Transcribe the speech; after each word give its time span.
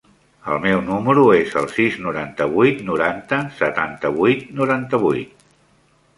El 0.53 0.61
meu 0.61 0.79
número 0.85 1.25
es 1.39 1.53
el 1.61 1.67
sis, 1.73 1.99
noranta-vuit, 2.05 2.81
noranta, 2.89 3.41
setanta-vuit, 3.61 4.43
noranta-vuit. 4.63 5.47